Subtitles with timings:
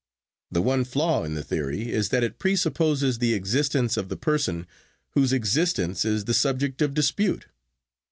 [0.51, 4.65] The one flaw in the theory is that it presupposes the existence of the person
[5.11, 7.45] whose existence is the subject of dispute.